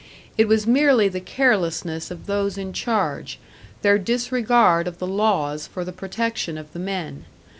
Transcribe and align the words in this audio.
It 0.35 0.47
was 0.47 0.65
merely 0.65 1.09
the 1.09 1.19
carelessness 1.19 2.09
of 2.09 2.25
those 2.25 2.57
in 2.57 2.73
charge, 2.73 3.37
their 3.83 3.99
disregard 3.99 4.87
of 4.87 4.97
the 4.97 5.05
laws 5.05 5.67
for 5.67 5.85
the 5.85 5.93
protection 5.93 6.57
of 6.57 6.73
the 6.73 6.79
men. 6.79 7.25